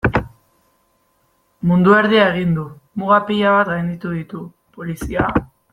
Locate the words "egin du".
2.31-2.65